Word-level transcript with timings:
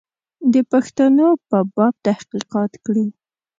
د 0.53 0.55
پښتنو 0.71 1.27
په 1.49 1.57
باب 1.75 1.93
تحقیقات 2.07 2.71
کړي. 2.85 3.05